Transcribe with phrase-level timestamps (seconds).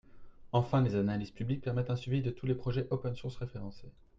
[0.51, 3.91] Enfin, les analyses publiques permettent un suivi de tous les projets open source référencés.